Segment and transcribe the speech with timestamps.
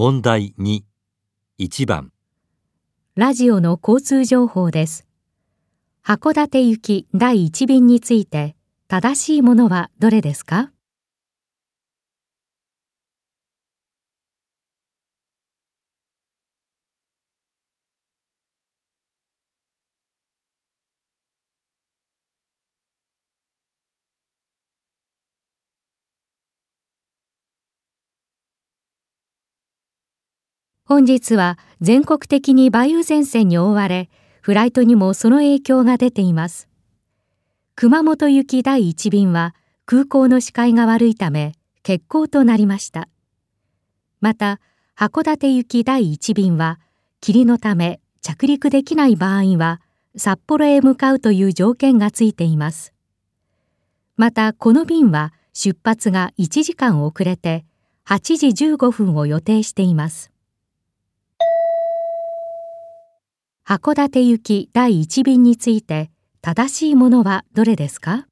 [0.00, 0.82] 問題2、
[1.58, 2.12] 1番、
[3.16, 5.08] ラジオの交通情報です。
[6.04, 8.54] 函館行き第1便について
[8.86, 10.70] 正しいものはどれですか？
[30.88, 34.08] 本日は全国的に梅雨前線に覆われ、
[34.40, 36.66] フライトにもその影響が出ています。
[37.74, 39.54] 熊本行き第1便は
[39.84, 43.10] 空港の視界が悪いため欠航となりました。
[44.22, 44.60] また、
[44.96, 46.80] 函館行き第1便は
[47.20, 49.82] 霧のため着陸できない場合は
[50.16, 52.94] 札幌へ向かうという条件がついています。
[54.16, 57.66] また、この便は出発が1時間遅れて
[58.06, 60.30] 8時15分を予定しています。
[63.68, 68.27] 函館行き第1便について正しいものはどれですか？